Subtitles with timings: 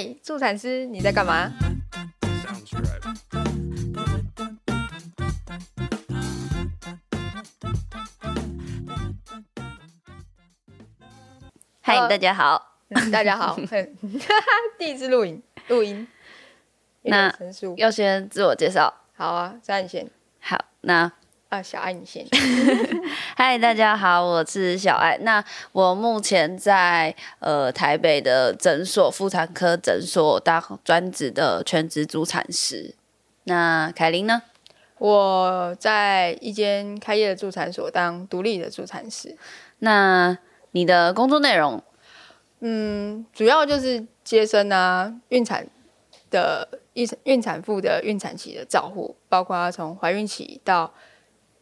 [0.00, 1.50] 嘿，助产师，你在干嘛？
[11.80, 12.76] 嗨大家好。
[12.90, 13.58] 嗯 大家好，
[14.78, 16.06] 第一次录影录音，
[17.02, 17.34] 那。
[17.76, 18.94] 要先自我介绍。
[19.16, 20.08] 好啊，张你先
[20.38, 21.10] 好，那
[21.48, 22.26] 啊，小爱你先。
[23.34, 25.16] 嗨，大家好，我是小爱。
[25.22, 25.42] 那
[25.72, 32.94] 我目前在呃台北的诊所妇产科诊所当专职的全职助产师。
[33.44, 34.42] 那凯琳呢？
[34.98, 39.34] 我在一间开业的助产所当独立的助产师，
[39.78, 40.36] 那
[40.72, 41.82] 你的工作内容？
[42.60, 45.66] 嗯，主要就是接生啊、孕产
[46.30, 50.92] 的孕孕产妇的孕产期的照护，包括从怀孕期到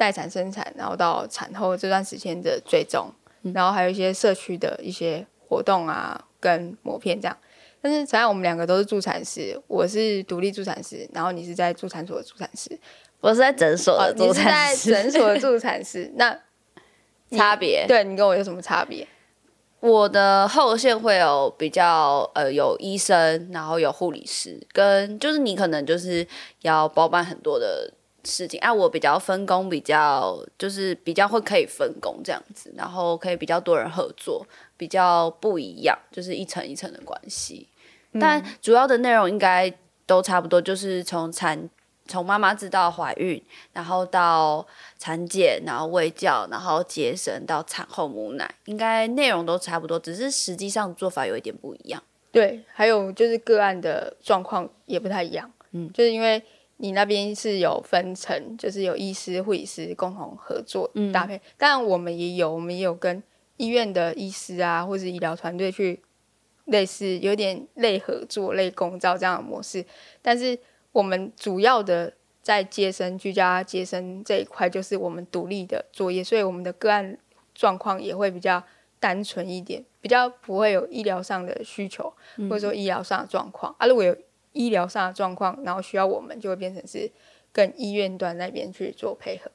[0.00, 3.12] 待产生产，然后到产后这段时间的追踪，
[3.52, 7.36] 然后还有一些社区的一些活动啊，跟磨片这样。
[7.82, 12.78] 但是，实际上我们两个都是助产师，我是独立助产师，然后你是在助产所的助产师，
[13.20, 14.90] 我是在诊所哦的，助你是在产师。
[14.90, 16.34] 诊所的助产师， 那
[17.32, 17.84] 差别？
[17.86, 19.06] 对你跟我有什么差别？
[19.80, 26.26] 我的后线会有比较呃有医生，然后有护理师，跟就是你可能就是
[26.62, 27.92] 要包办很多的
[28.30, 28.60] 事情。
[28.60, 37.66] 啊，我比较分工比较就是比较会可以分工这样子，然后可以比较多人合作，比较不一样，就是一层一层的关系。
[38.20, 39.72] 但主要的内容应该
[40.06, 41.68] 都差不多，就是从产
[42.08, 43.40] 从妈妈知道怀孕，
[43.72, 44.66] 然后到
[44.98, 52.02] 产检，然后喂教，然后接生到产后母奶，应该内容都差不多，只是实际上做法有一点不一样。
[52.32, 56.42] 对，还有就是个案的状况也不太一样，嗯，就是因为
[56.82, 63.22] 你那边是有分成，就是有医师、护理师共同合作搭配，当然我们也有，我们也有跟
[63.58, 66.00] 医院的医师啊，或是医疗团队去
[66.64, 69.84] 类似有点类合作、类共照这样的模式，
[70.22, 70.58] 但是
[70.92, 77.18] 我们主要的在接生、居家接生这一块，就是我们独立的作业，所以我们的个案
[77.54, 78.62] 状况也会比较
[78.98, 82.10] 单纯一点，比较不会有医疗上的需求，
[82.48, 83.74] 或者说医疗上的状况。
[83.78, 84.16] 啊，如果有
[84.52, 87.10] 医疗上的状况，然后需要我们，就会变成是
[87.52, 89.50] 跟医院端那边去做配合。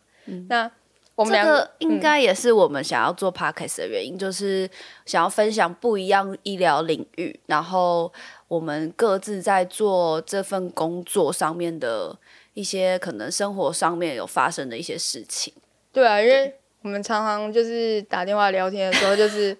[0.50, 0.72] 那
[1.16, 4.70] 我们这两个个应该也是我们想要做 podcast 的原因，就是
[5.06, 8.12] 想要分享不一样医疗领域，然后
[8.50, 12.18] 我们各自在做这份工作上面的
[12.54, 15.54] 一些可能生活上面有发生的一些事情。
[15.94, 19.58] 对啊，因为我们常常就是打电话聊天的时候，就是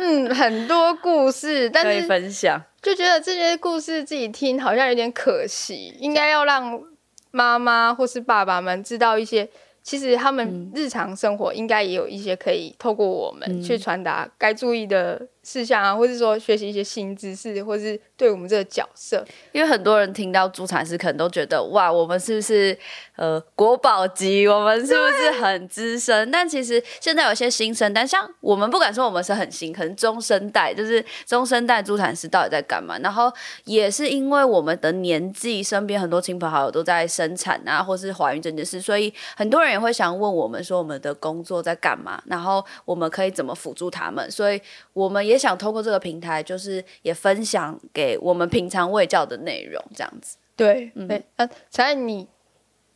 [0.00, 2.62] 嗯很多故事，但是分享。
[2.80, 6.80] 就觉得这些故事自己听好像有点可惜，应该要让
[7.32, 9.50] 妈妈或是爸爸们知道一些，
[9.82, 22.76] 其实他们日常生活应该也有一些可以透过我们去传达该注意的事项啊，或是说学习一些新知识，或是对我们这个角色，因为很多人听到助产师，可能都觉得哇，我们是不是
[23.16, 24.46] 呃国宝级？
[24.46, 26.30] 我们是不是很资深？
[26.30, 32.98] 但其实现在有些新生代，像我们不敢说我们是很新，可能中生代，就是中生代助产师到底在干嘛？
[32.98, 33.32] 然后
[33.64, 44.30] 也是因为我们的年纪，身边很多亲朋好友都在生产啊，或是怀孕这件事，所以很多人也会想问我们说我们的工作在干嘛，然后我们可以怎么辅助他们？
[44.30, 44.60] 所以
[44.92, 50.36] 我们也想通过这个平台，就是也分享给我们平常卫教的内容，这样子。
[50.56, 52.26] 对，对，呃，才你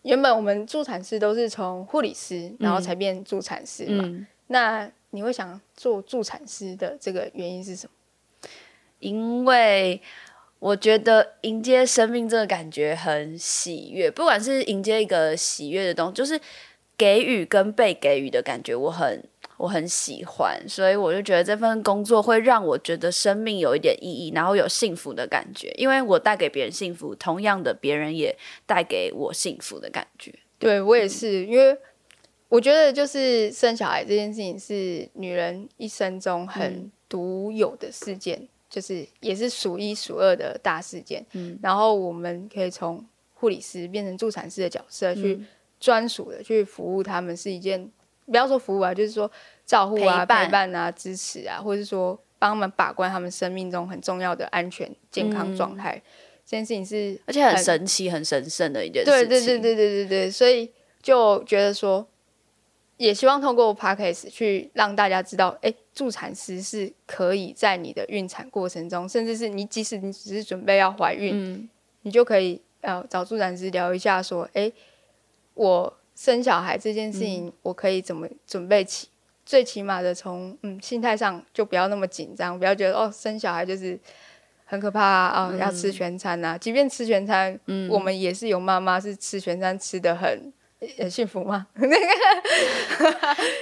[0.02, 7.92] 原本我们助产师都是从护理师，然后才变助产师嘛，嗯，那你会想做助产师的这个原因是什么？
[8.98, 10.00] 因为
[10.62, 16.40] 我觉得迎接生命这个感觉很喜悦，不管是迎接一个喜悦的东西，就是
[16.96, 19.24] 给予跟被给予的感觉，我很
[19.56, 30.32] 我很喜欢，所以我就觉得这份工作会让我觉得生命有一点意义，然后有幸福的感觉，因为我带给别人幸福，同样的别人也带给我幸福的感觉。
[30.60, 31.76] 对我也是，因为
[32.48, 41.22] 我觉得就是生小孩这件事情是女人一生中很独有的事件，就是也是数一数二的大事件。
[41.34, 45.38] 嗯然后我们可以从护理师变成助产师的角色，去
[45.78, 47.90] 专属的去服务他们，是一件
[48.24, 49.30] 不要说服务啊，就是说
[49.66, 56.00] 照护啊、陪伴陪伴啊、支持啊，或者是说帮他们把关他们生命中很重要的安全健康状态。
[56.44, 59.28] 这件事情是而且很神奇、很神圣的一件事对情。
[59.28, 60.70] 对对对对对对，所以
[61.00, 62.06] 就觉得说，
[63.02, 71.68] 也希望通过 podcast 去让大家知道，哎，助产师是可以在你的孕产过程中，甚至是你即使你只是准备要怀孕，嗯
[72.02, 74.70] 你就可以呃找助产师聊一下，说，哎，
[75.54, 79.08] 我生小孩这件事情，我可以怎么准备起？
[79.44, 83.98] 最起码的从嗯心态上就不要那么紧张，不要觉得哦生小孩就是
[84.64, 86.56] 很可怕啊，要吃全餐啊。
[86.56, 90.52] 即便吃全餐，嗯，我们也是有妈妈是吃全餐吃的很
[90.98, 91.66] 很幸福吗？
[91.74, 91.96] 那 个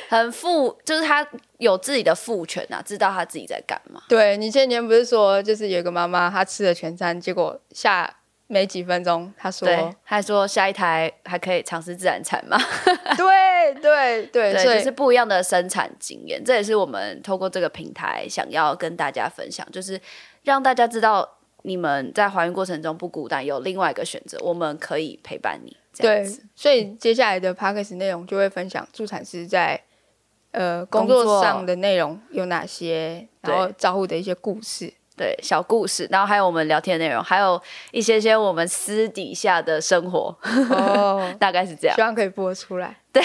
[0.09, 1.27] 很富，就是他
[1.59, 4.03] 有自己的父权啊，知道他自己在干嘛。
[4.09, 8.17] 对你前年不是说，就是有一个妈妈她吃了全餐，结果下。
[8.53, 12.59] 没几分钟，她说，她还说下一台还可以尝试自然产吗？
[13.17, 16.43] 对对对，所以是不一样的生产经验。
[16.45, 20.01] 这也是我们透过这个平台想要跟大家分享，就是
[20.43, 25.77] 让大家知道你们在怀孕过程中不孤单，有另外一个选择，我们可以陪伴你。
[25.97, 26.25] 对，
[26.55, 29.81] 所以接下来的 p a c k a g e 内容就会分享助产师在
[30.53, 34.93] 呃工作上的内容有哪些，然后照顾的一些故事。
[35.17, 37.61] 对小故事，然后还有我们聊天内容，还有
[37.91, 40.35] 一些些我们私底下的生活，
[40.71, 42.97] 哦， 大概是这样，希望可以播出来。
[43.13, 43.23] 对，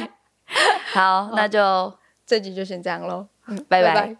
[0.94, 1.92] 好，那就
[2.24, 3.26] 这集就先这样喽，
[3.68, 4.16] 拜拜。